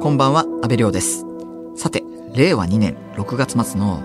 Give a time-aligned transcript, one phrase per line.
[0.00, 1.26] こんばんは、安部亮です。
[1.74, 4.00] さて、令和2年6月末の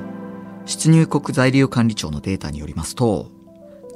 [0.66, 3.30] 出入国在留管理庁のデータによりますと、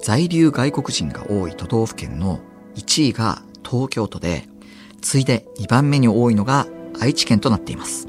[0.03, 2.39] 在留外国人が多い都道府県の
[2.75, 4.47] 1位が東京都で、
[5.01, 6.67] 次いで2番目に多いのが
[6.99, 8.07] 愛知県となっています。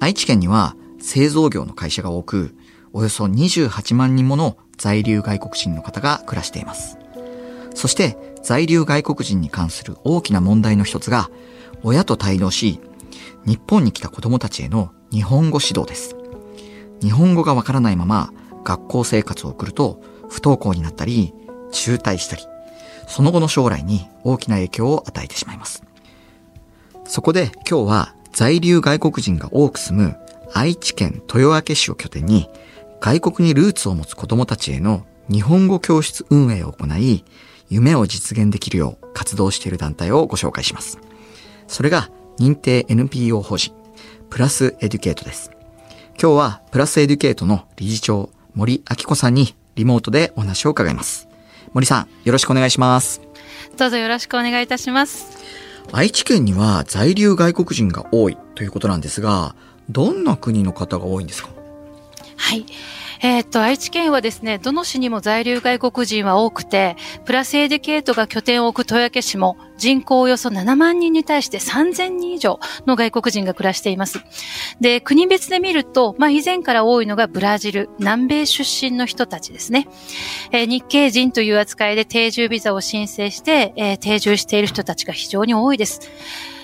[0.00, 2.56] 愛知県には製造業の会社が多く、
[2.94, 6.96] およそ28万人もの在留外国人の方が暮らしています。
[7.76, 11.30] そして、在留外国人に関する大きな問題の一つが、
[11.82, 12.80] 親と対応し、
[13.44, 16.16] 日本に来た子供たちへの日本語指導です。
[17.02, 18.32] 日本語がわからないまま
[18.64, 20.00] 学校生活を送ると
[20.30, 21.34] 不登校になったり、
[21.70, 22.42] 中退したり、
[23.06, 25.82] その後の将来に大きな影響を与えてしまいます。
[27.04, 30.16] そこで今日は在留外国人が多く住む
[30.54, 32.48] 愛知県豊明市を拠点に
[33.00, 37.24] 外国にルーツを持つ子供たちへの日本語教室運営を行い、
[37.68, 40.98] 夢を実現できるよう活動している団体をご紹介します。
[41.66, 43.74] それが認定 NPO 法人
[44.30, 45.50] プラスエデュケートです。
[46.20, 51.28] 今日はプラスエデュケートの理事長森明子さんにリモートでお話を伺います。
[51.72, 53.20] 森さん、よろしくお願いします。
[53.76, 55.26] どうぞよろしくお願いいたします。
[55.92, 59.54] 愛知県には在留外国人が多いということなんですが、
[59.90, 61.50] どんな国の方が多いんですか？
[62.36, 62.64] はい。
[63.20, 74.20] えーっと、愛知県はですね、どの市にも在留外国人は多くて、プラスエデュケートが拠点を置く豊明市も人口およそ7万人に対して3000人以上の外国人が暮らしています。
[74.80, 79.88] で、国別で見ると、まあ以前から多いのがブラジル、南米出身の人たちですね。
[80.52, 86.00] えー日系人という扱いで定住ビザを申請して、えー定住している人たちが非常に多いです。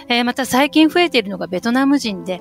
[0.08, 2.40] えーまた最近増えているのがベトナム人で、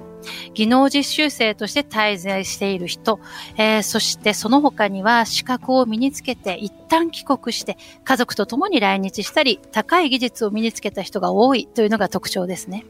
[0.54, 3.20] 技能実習生として滞在している人、
[3.58, 12.86] えーそしてその他には資格を身につけて一旦帰国して家族と共に来日したり高い技術を身につけた人が多いというのが特徴ですね。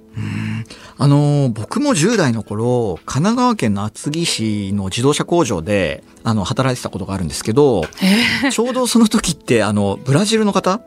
[0.98, 7.84] あの、僕も10代の頃、神奈川県の厚木市の自動車工場で、あの、働いてたことがあるんですけど、
[8.52, 10.82] ちょうどその時って、あの、ブラジルの方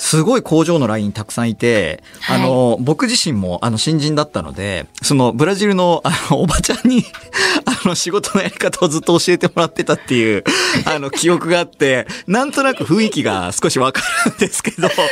[0.00, 7.04] すごい工場のラインたくさんいて、あの、僕自身も、あの、新人だったので、その、ブラジルの、あの、おばちゃんに、
[7.66, 10.42] あの、仕事のやり方をずっと教えてもらってたっていう、
[10.86, 15.06] あの、記憶があって、なんとなく雰囲気が少しわかるんですけど、そう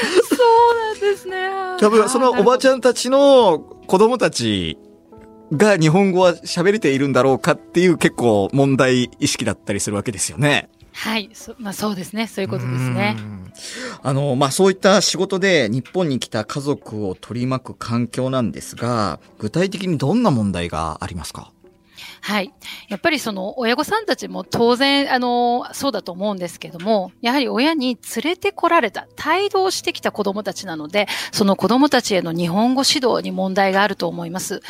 [0.95, 1.37] なんですね。
[1.79, 4.79] 多分そのおばちゃんたちの子供たち
[5.53, 10.71] が日本語は喋れているんだろうかっていう結構問題意識だったりするわけですよね。
[11.01, 11.31] はい。
[11.33, 12.27] そまあそうですね。
[12.27, 13.17] そういうことですね。
[14.03, 21.53] あの、まあ、そういった仕事で日本に来た家族を取り巻く環境なんですが、具体的にどんな問題がありますか？
[22.21, 22.53] はい。
[22.89, 34.61] やっぱりその親御さんたちも当然、あの、そうだと思うんですけども、やはり親に連れてこられた、帯同してきた子供たちなので、その子供たちへの日本語指導に問題があると思います。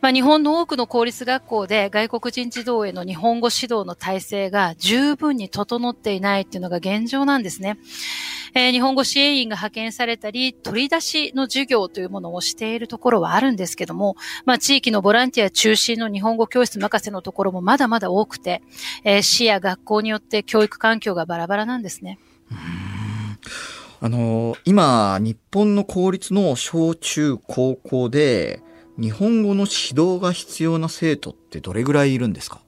[0.00, 7.78] まあ、日本の多くの公立学校で外国人児童への日本語指導の体制が十分に整っていないっていうのが現状なんですね。
[8.58, 18.62] えー日本語支援員が派遣されたり、取り出しの授業というものをしているところはあるんですけども、まあ、地域のボランティア中心の日本語教室任せのところもまだまだ多くて、
[19.04, 22.18] えー市や学校によって教育環境がバラバラなんですね。
[24.00, 28.62] あの、今、日本の公立の小中高校で
[28.98, 32.62] 日本語の指導が必要な生徒ってどれぐらいいるんですか？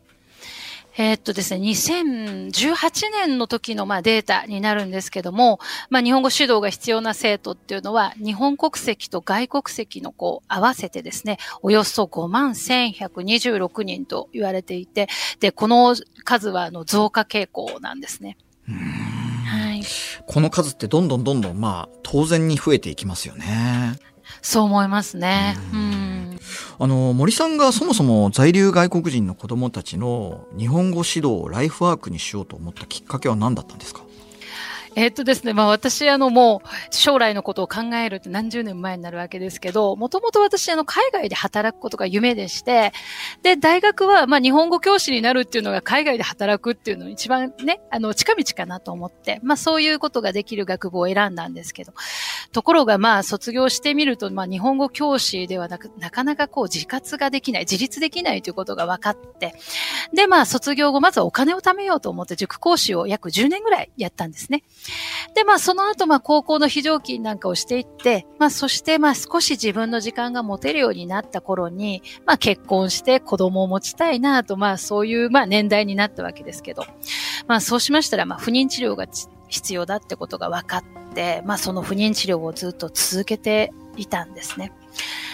[1.01, 5.61] えーっとですね、2018年の時のまあデータになるんですけども、
[5.91, 15.09] まあ日本語指導が必要な生徒っていうのは、日本国籍と外国籍の子合わせてですね、およそ5万1126人と言われていて、
[15.39, 15.95] で、この
[16.25, 18.37] 数はあの増加傾向なんですね。
[19.47, 19.83] はい。
[20.27, 23.95] この数ってどんどんどんどん、まあ、当然に増えていきますよね。
[24.43, 25.57] そう思いますね。
[25.73, 25.88] うん。
[26.81, 34.03] あの、森さんがそもそも在留外国人の子供たちの日本語指導をライフワークにしようと思ったきっかけは何だったんですか？
[34.95, 42.93] えっとですね、まあ私、あのもう将来のことを考えるって何十年前になるわけですけど、もともと私、あの海外で働くことが夢でして、
[43.43, 51.93] で、大学はまあ日本語教師になるっていうのが海外で働くっていうの一番ね、あの近道かなと思って、まあそういうことができる学部を選んだんですけど、
[52.53, 59.55] ところがまあ卒業してみると、まあ日本語教師ではなく、なかなかこう自活ができない、自立できないということが分かって、
[60.15, 64.63] でまあ卒業後まずはお金を貯めようと思って塾講師を約10年ぐらいやったんですね。
[65.35, 76.85] で、まあ、その後、まあ、高校の非常勤なんかをしていって、まあ、そして、まあ、少し自分の時間が持てるようになった頃に、まあ、結婚して子供を持ちたいなと、まあ、そういう、まあ、年代になったわけですけど、
[77.47, 79.07] まあ、そうしましたら、まあ、不妊治療が
[79.49, 80.85] 必要だってことが分かっ
[81.15, 84.73] て、まあ、その不妊治療をずっと続けていたんですね。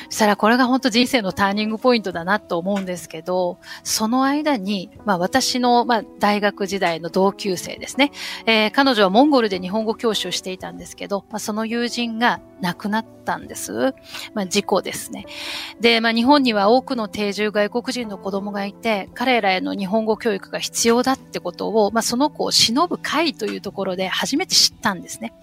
[0.08, 8.12] そしたらこれが本当人生のターニングポイントだなと思うんですけど、その間に、まあ私の、まあ大学時代の同級生ですね。
[8.46, 13.94] えー、彼女はモンゴルで日本語教師をしていたんですけど、まあその友人が亡くなったんです。
[14.32, 15.26] まあ事故ですね。
[15.80, 25.34] で、まあ日本には多くの定住外国人の子供がいて、彼らへの日本語教育が必要だってことを、まあその子を忍ぶ会というところで初めて知ったんですね。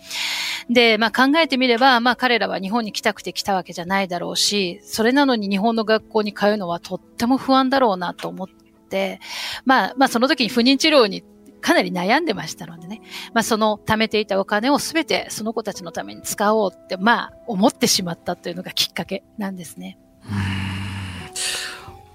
[0.67, 8.47] で、まあ考えてみれば、まあ彼らは日本に来たくて来たわけじゃないだろうし、それなのに日本の学校に通うのはとっても不安だろうなと思っ
[8.89, 9.19] て、
[9.65, 11.23] まあ、まあその時に不妊治療に
[11.61, 13.01] かなり悩んでましたのでね。
[13.33, 19.97] まあその貯めていたお金をすべてその子たちのために使おうって、まあ思ってしまったというのがきっかけなんですね。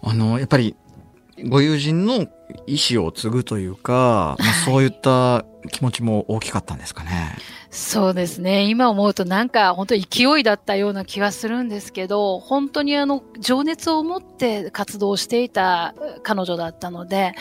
[0.02, 0.76] あの、やっぱり
[1.48, 2.26] ご友人の
[2.66, 7.36] 意思を継ぐというか、まあ、そういった気持ちも大きかったんですかね。
[7.76, 8.62] そうですね。
[8.70, 17.34] 今思うとなんか本当勢いだったような気がするんですけど、本当にあの、情熱を持って活動していた彼女だったので、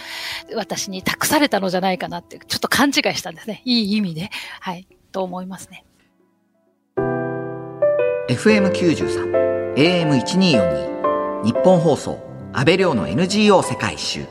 [0.54, 3.62] 私に託されたのじゃないかなって、ちょっと勘違いしたんですね。
[3.64, 4.30] いい意味で。
[4.60, 4.90] はい。
[5.14, 5.86] と思いますね。
[8.28, 12.20] FM93、AM1242、日本放送、
[12.52, 14.26] 安倍亮の NGO 世界一周。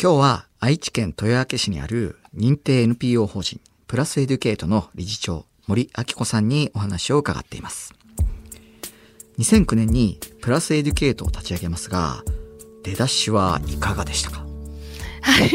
[0.00, 7.94] 今日は愛知県豊明市にある認定 NPO 法人プラスエデュケートの理事長森明子さんにお話を伺っています。
[9.38, 12.22] 2009年にプラスエデュケートを立ち上げますが、
[12.82, 14.49] 出だしはいかがでしたか？
[15.22, 15.50] はい。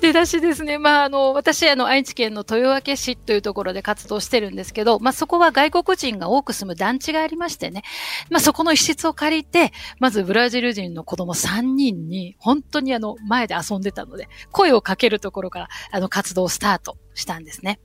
[0.00, 0.78] 出だしですね。
[0.78, 7.82] まあ、あの、私、あの、愛知県の豊明市というところで活動してるんですけど、まあ、そこは外国人が多く住む団地がありましてね。
[8.30, 17.80] まあ、そこの一室を借りて、まずブラジル人の子供3人に、本当にあの、前で遊んでたので、声をかけるところから、あの、活動をスタートしたんですね。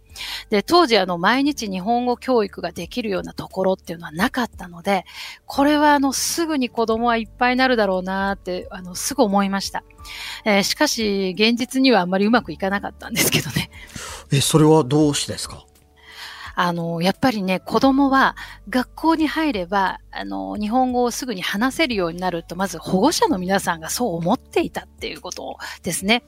[0.50, 5.06] で、当時あの、毎日日本語教育ができるようなところっていうのはなかったので、
[5.46, 9.84] これはあの、すぐに子供はいっぱいになるだろうなって、あの、すぐ思いました。
[10.46, 13.72] えー、しかし、現実にはあんまりうまくいかなかったんですけどね。
[14.32, 15.66] え、それはどうしてですか？
[16.56, 18.36] あの、やっぱりね、子供は
[18.70, 26.24] 学校に入れば、あの、日本語をすぐに話せるようになると、まず保護者の皆さんがそう思っていたっていうことですね。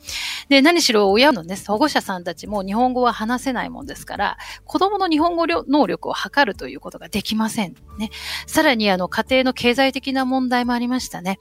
[0.50, 7.76] で、何しろ親のね、保護者さんたちも日本語は話せないもんですから、子供の日本語能力を測るということができません。
[7.98, 8.10] ね。
[8.48, 11.40] さらに、あの、家庭の経済的な問題もありましたね。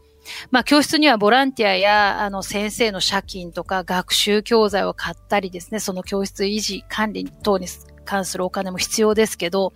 [0.50, 7.66] まあ、教室にはボランティアや、あの、先生の借金とか学習教材を買ったりですね、その教室維持、管理等に
[8.04, 9.72] 関するお金も必要ですけど、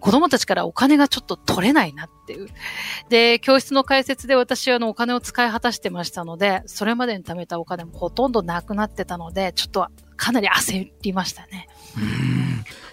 [0.00, 2.48] 子供たちからお金がちょっと取れないなっていう。
[3.08, 11.68] で、教室の解説で私はあのお金を使い果たしてましたので、それまでに貯めたお金もほとんどなくなってたので、ちょっとかなり焦りましたね。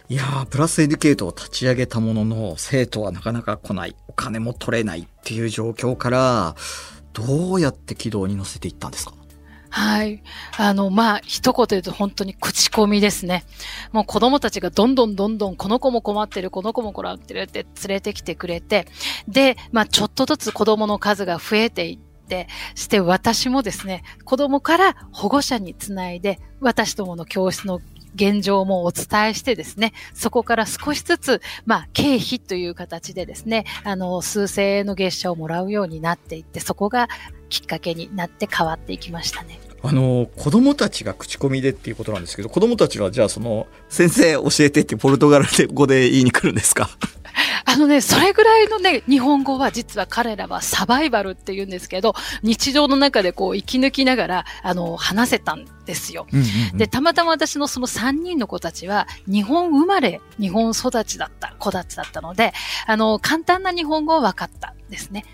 [0.09, 6.56] いや、プラスエデュケートを立ち上げたものの、生徒はなかなか来ない、お金も取れないっていう状況から、
[7.13, 9.13] どうやって軌道に乗せていったんですか？
[9.73, 10.21] はい。
[10.57, 13.45] あの、まあ、一言言うと本当に口コミですね。
[13.94, 18.85] もう子供たちがどんどんどんどん、この子も困ってる、この子も困ってるって連れてきてくれて、
[19.29, 21.97] で、まあ、ちょっとずつ子供の数が増えていっ
[22.27, 27.79] て、して私もですね、子供から保護者につないで、私どもの教室の
[28.16, 37.08] 現状もお伝えしてですね、そこから少しずつ、まあ、経費という形でですね、あの、数千円の月謝をもらうようになっていって、そこが
[37.50, 39.60] きっかけになって変わっていきましたね。
[39.84, 46.88] あの子供たちが口コミでっていうことなんですけど子供たちはじゃあその先生教えてってポルトガル語で言いに来るんですか？
[47.65, 56.27] あのね、それぐらいのね、日本語は実は彼らはサバイバルって言うんですけど、日常の中でこう生き抜きながら、あの、話せたんですよ。
[56.32, 62.53] うんうんうん、で、たまたま私のその3人の子たちは、日本生まれ、日本育ちだった子たちだったので、
[62.88, 65.25] あの、簡単な日本語は分かったですね。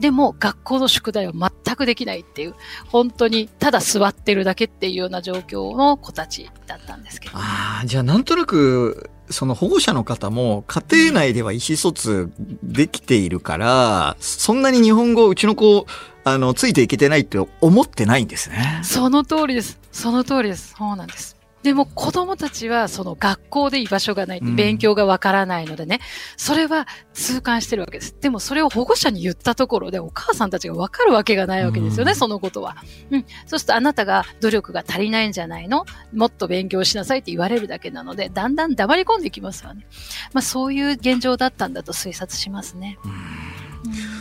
[0.00, 2.54] でも、学校の宿題を全くできないっていう、
[2.88, 12.30] 本当にただ座ってるだけっていうような状況の子たちだったんですけど、ああ、じゃあなんとなく、その保護者の方も家庭内では意思疎通
[12.62, 15.86] できているから、そんなに日本語うちの子、
[16.24, 18.80] あの、ついていけてないって思ってないんですね。
[18.82, 19.78] その通りです。
[19.92, 20.74] その通りです。
[20.76, 21.37] そうなんです。
[21.68, 26.00] でも子供たちはその学校で居場所がない、勉強がわからないのでね、
[26.38, 28.16] それは痛感してるわけです。
[28.18, 32.78] でもそれを保護者に言ったところでお母さんたちがわかるわけがないわけですよね、そのことは。
[33.10, 33.26] うん。
[33.44, 35.84] そうするとあなたが努力が足りないんじゃないの？
[36.14, 39.86] もっと勉強しなさいって言われるだけなので、だんだん黙り込んできますよね。
[40.32, 42.98] まあそういう現状だったんだと推察しますね。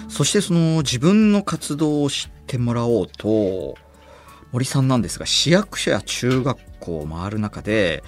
[0.10, 3.75] そしてその自分の活動を知ってもらおうと、
[4.58, 8.04] 森さんなんですが市役所や中学校を回る中で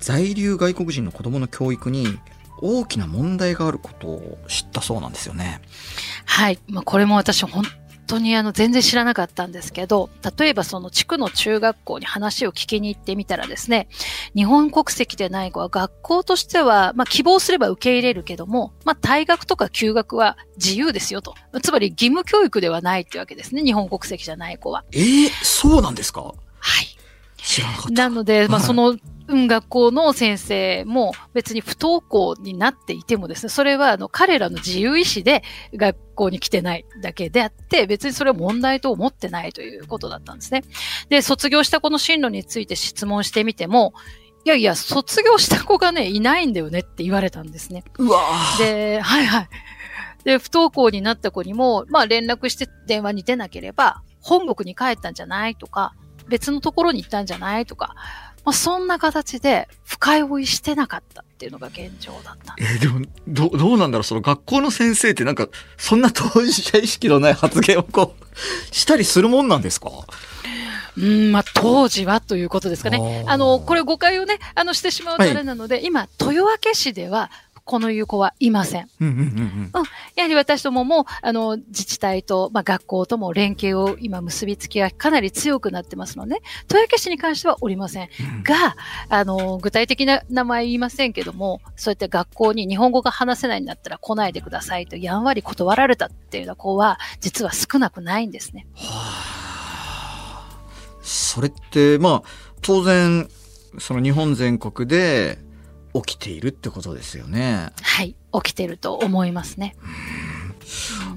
[0.00, 2.18] 在留外国人の子どもの教育に
[2.60, 5.60] 大きな問題があることを知ったそうなんですよね。
[6.24, 6.58] はい。
[6.68, 7.64] まあ、これも私本
[8.06, 13.88] 当にあの全然知らなかったんですけど、例えばその地区の中学校に話を聞きに行ってみたらですね、
[14.34, 21.34] 日本国籍でない子は学校としては、まあ希望すれば受け入れるけども、まあ退学とか休学は自由ですよと。
[21.62, 24.84] つまり義務教育ではないってわけですね、日本国籍じゃない子は。
[24.92, 26.22] ええー、そうなんですか？
[26.22, 26.34] は
[26.82, 26.86] い。
[27.36, 27.90] 知らなかった。
[27.90, 35.42] なので、まあその、うん、学校の先生も別に不登校になっていてもですね、それはあの彼らの自由意志で
[35.74, 40.62] 学校に来てないだけであって、別にそれは問題と思ってないということだったんですね。
[41.08, 43.94] で、卒業した子の進路について質問してみても、
[44.44, 47.82] いやいや、卒業した子がね、いないんだよねって言われたんですね。
[47.98, 48.20] うわ
[48.58, 49.48] で、はいはい。
[50.24, 55.94] で、不登校になった子にも、まあ連絡して電話に出なければ、本国に帰ったんじゃないとか、
[56.28, 57.94] 別のところに行ったんじゃないとか、
[58.44, 62.54] まあ、そんな形で深追いしてなかったっていうのが現状だった。
[62.58, 64.04] えー、でもどどうなんだろう？
[64.04, 69.90] その学校の先生ってなんかそんな当事者意識のない発言をこうしたりするもんなんですか？
[70.96, 73.24] うん、まあ、当時はということですかね。
[73.26, 77.32] あの、これ誤解をね、あの、してしまうとあれなので、はい、今、豊明市では、
[77.64, 78.88] このいう子はいません。
[79.00, 79.82] うんうんうんうん、
[80.16, 88.08] やはり私どもも、あの、自治体と、まあ、学校とも連携を今結びつきがかなり強くなってますので、豊明市に関してはおりません。
[88.20, 88.76] うん、が、
[89.08, 98.66] あの、具体的な名前言いませんけども、そうやって学校に日本語が話せないんだったら来ないでくださいとやんわり断られたっていうような子は、実は少なくないんですね。
[98.74, 100.48] はあ、
[101.02, 102.28] それって、まあ、
[102.60, 103.28] 当然、
[103.78, 105.38] その日本全国で、
[105.94, 107.70] 起きているってことですよね。
[107.82, 109.76] はい、起きてると思いますね。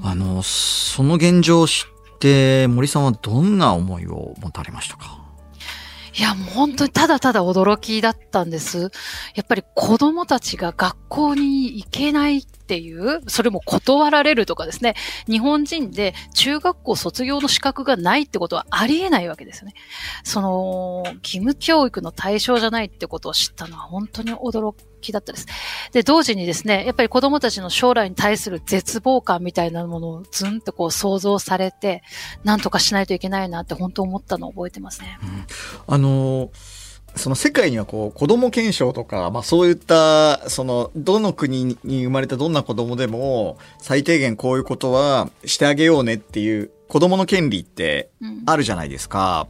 [0.03, 5.23] あの、その現状を知って森さんはどんな思いを持たれましたか？
[6.17, 8.91] いや、もう本当にただただ驚きだったんです。
[9.35, 14.95] やっぱり子供たちが学校に行けないっていう、それも断られるとかですね、
[15.25, 19.73] 日本人で中学校卒業の資格がないってことはありえないわけですよね。
[20.25, 25.47] その、義務教育の対象じゃないってことを知ったのは本当に驚きだったです。
[25.93, 32.03] で、同時にですね、やっぱり子供たちの将来に対する絶望感みたいなものをずんとこう想像されて、
[32.43, 35.17] なんとかしないといけないなって本当思ったのを覚えてますね。
[35.87, 36.76] うん、あのー
[37.17, 48.09] その世界にはこう子供憲章とか、まあそういった、そのどの国に生まれたどんな子供でも最低限こういうことはしてあげようねっていう子供の権利って
[48.45, 49.47] あるじゃないですか。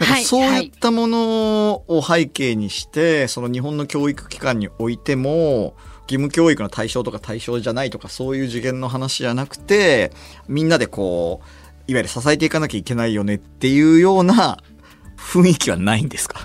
[0.00, 10.10] うん、かそういったものを背景にして、その日本の教育機関においても、義務教育の対象とか対象じゃないとかそういう次元の話じゃなくて、
[10.48, 11.46] みんなでこう、
[11.90, 14.58] いわゆる支えていかなきゃいけないよねっていうような
[15.18, 16.40] 雰囲気はないんですか？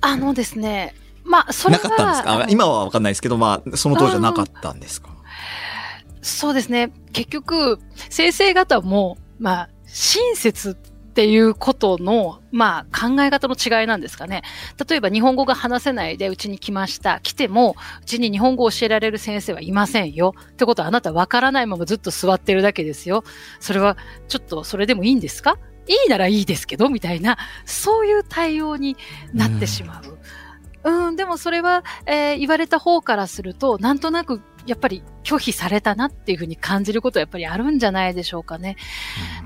[0.00, 1.82] あのですね、まあ、それは。
[1.82, 2.46] なかったんですか？
[2.48, 5.10] 今はわかんないですけど、まあ、その当時はなかったんですか？
[6.22, 6.92] そうですね。
[7.12, 7.78] 結局、
[8.10, 10.74] 先生方も、まあ、親切っ
[11.12, 14.42] ていうことの、まあ、考え方の違いなんですかね。
[14.88, 17.20] 例えば、日本語が話せないでうちに来ました。
[17.20, 20.34] 来ても、うちに日本語を教えられる先生はいませんよ。
[20.52, 23.24] ってことは、あなたわからないままずっと座ってるだけですよ。
[23.60, 23.96] それは、
[24.28, 25.56] ちょっと、それでもいいんですか？
[25.88, 28.96] いいならいいですけど、みたいな、そういう対応に
[29.32, 30.18] なってしまう。
[30.84, 38.76] うん、うん、でもそれは、えー、言われた方からすると、なんとなく、やっぱり拒否されたなっていうふうに感じることはやっぱりあるんじゃないでしょうかね。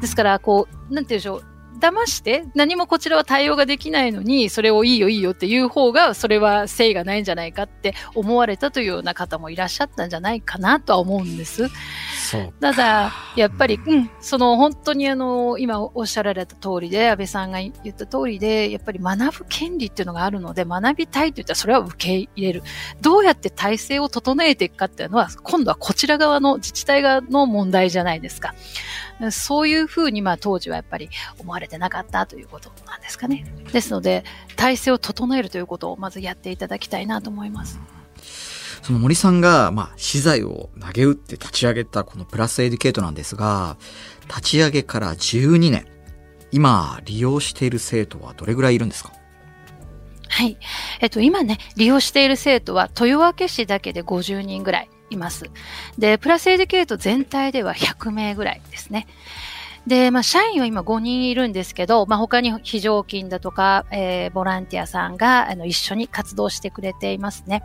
[0.00, 1.44] ですから、こう、なんて言うんでしょう、
[1.80, 11.68] 騙して何もこちらは対応ができないのに、それをいいよいいよっていう方が、それは誠意がないんじゃないかって思われたというような方もいらっしゃったんじゃないかなとは思うんです。
[12.60, 22.62] ただ、やっぱり、うん、その本当にあの、今おっしゃられた通りで、安倍さんが言った通りで、やっぱり学ぶ権利っていうのがあるので、学びたいと言ったらそれは受け入れる。
[23.00, 28.54] どうやって体制を整えていくかっていうのは、今度はこちら側の自治体側の問題じゃないですか。
[29.30, 33.44] そういうふうに、まあ当時はやっぱり思われてなかったということなんですかね。
[33.72, 34.24] ですので、
[34.56, 37.78] 体制を整えるということをまずやっていただきたいなと思います。
[38.82, 43.76] その森さんが、まあ、資材を投げ打って立ち上げたこのプラスエデュケートなんですが、
[44.26, 45.86] 立ち上げから12年、
[46.50, 49.12] 今利用している生徒はどれぐらいいるんですか？
[50.28, 50.58] はい。
[51.00, 55.50] えっと、今ね、利用している生徒は豊明市だけで50人ぐらいいます。
[55.98, 59.06] で、プラスエデュケート全体では100名ぐらいですね。
[59.86, 67.62] で、まあ、社員は今5人いるんですけど、まあ、他に非常勤だとか、えー、ボランティアさんが、あの、一緒に活動してくれていますね。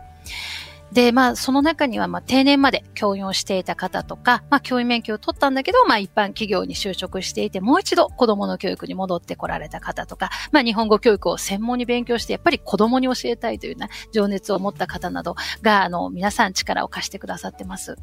[0.92, 17.96] で、まあ、その中には、まあ、定年まで教員をしていた方とか、まあ、教員免許を取ったんだけど、まあ、一般企業に就職していて、もう一度子供の教育に戻ってこられた方とか、まあ、日本語教育を専門に勉強して、やっぱり子供に教えたいというような情熱を持った方などが、あの、皆さん力を貸してくださってます。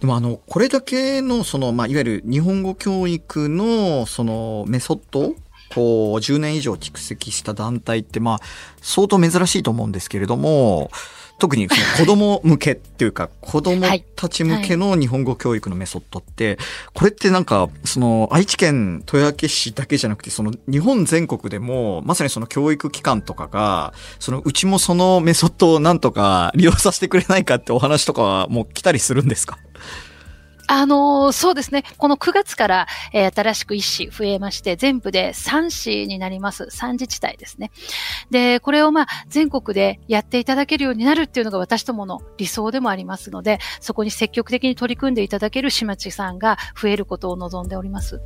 [0.00, 5.34] でも、あの、これだけの、その、まあ、いわゆる日本語教育の、その、メソッド
[5.72, 8.38] こう、10年以上蓄積した団体って、まあ、
[8.82, 10.90] 相当珍しいと思うんですけれども、
[11.40, 16.58] 特にその子供向けっていうか、 子供たち向けの日本語教育のメソッドって、
[16.94, 29.58] これってなんか、その愛知県豊明市だけじゃなくて、その日本全国でも、まさにその教育機関とかが、そのうちもそのメソッドをなんとか利用させてくれないかってお話とかはもう来たりするんですか？
[30.72, 31.82] あのー、そうですね。
[31.98, 36.62] この9月から、えー、新しく1市増えまして、全部で3市になります。
[36.70, 37.72] 3自治体ですね。
[38.30, 48.20] で、これをまあ、全国でやっていただけるようになるっていうのが私どもの理想でもありますので、そこに積極的に取り組んでいただける市町さんが増えることを望んでおります。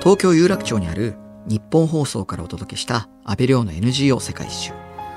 [0.00, 1.14] 東京有楽町にある
[1.46, 4.72] 日本放送からお届けした安倍亮の NGO 世界一周。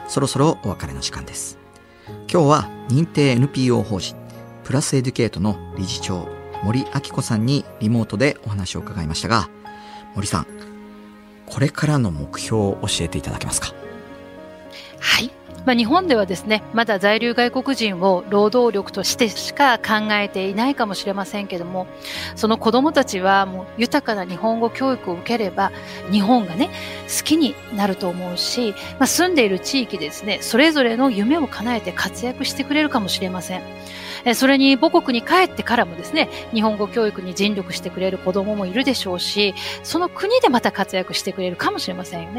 [0.10, 1.58] そろそろお別れの時間です。
[2.30, 4.18] 今日は認定 NPO 法人
[4.66, 6.28] プラスエデュケートの理事長
[6.64, 9.50] 森明子さんにリモートでお話を伺いましたが、
[10.16, 10.48] 森さん、
[11.46, 13.74] これからの目標を教えていただけますか？
[15.00, 15.32] はい。
[15.66, 21.88] まあ、日本ではですね、まだ在留外国人を労働力としてしか考えていないかもしれませんけども、
[22.36, 25.72] その子どもたちはもう豊かな日本語教育を受ければ、
[26.12, 26.70] 日本がね、
[27.08, 33.62] 好きになると思うし、まあ、住んでいる地域でですね、それぞれの夢を叶えて活躍してくれるかもしれません。
[34.34, 39.54] それに母国に帰ってからもですね、日本語教育に尽力してくれる子供もいるでしょうし、
[39.84, 42.32] その国でまた活躍してくれるかもしれませんよ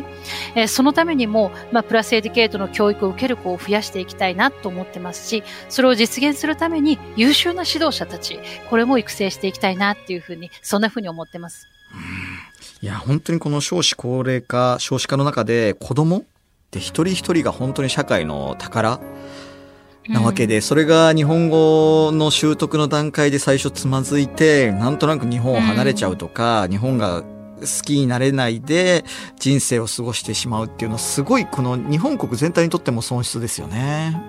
[0.54, 0.66] ね。
[0.66, 8.38] そのためにも、まあ、プラスエディケートの教育を受ける子を増やしていきたいなと思ってますし、それを実現するために優秀な指導者たち、
[8.70, 11.68] これも育成していきたいなっていうふうに、そんなふうに思ってます。
[12.80, 16.22] いや、本当にこの少子高齢化、少子化の中で子供っ
[16.70, 19.00] て一人一人が本当に社会の宝
[20.08, 29.04] なわけで、それが日本語の習得の段階で最初つまずいて、なんとなく日本を離れちゃうとか、日本が好きになれないで
[29.38, 34.20] 人生を過ごしてしまうっていうのはすごいこの日本国全体にとっても損失ですよね。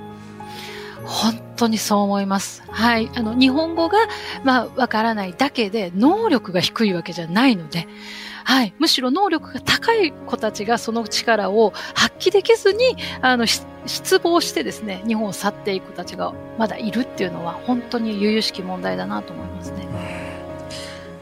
[1.03, 2.63] 本当にそう思います。
[2.67, 3.11] はい。
[3.15, 3.97] あの、日本語が、
[4.43, 7.88] まあ、わからないだけで、能力が低いわけじゃないので、
[8.45, 8.73] はい。
[8.79, 19.88] むしろ能力が高い子たちがその力を発揮できずに、あの、失望してですね、日本を去っていく子たちがまだいるっていうのは、本当に悠々しき問題だなと思いますね。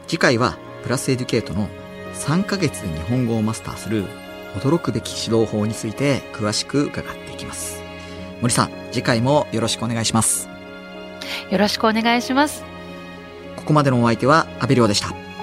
[0.06, 1.66] 次回は、プラスエデュケートの
[2.14, 4.04] 3ヶ月で日本語をマスターする
[4.54, 7.82] 驚くべき指導法について詳しく伺っていきます。
[8.42, 10.48] 森さん、次回もよろしくお願いします。
[11.50, 12.62] よろしくお願いします。
[13.56, 15.33] ここまでのお相手は阿部亮でした。